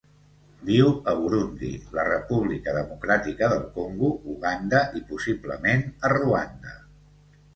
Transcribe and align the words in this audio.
Viu 0.67 0.87
a 1.11 1.13
Burundi, 1.17 1.67
la 1.97 2.05
República 2.07 2.73
Democràtica 2.77 3.49
del 3.53 3.61
Congo, 3.75 4.09
Uganda 4.35 4.81
i, 5.01 5.05
possiblement, 5.13 5.85
a 6.09 6.11
Ruanda. 6.17 6.77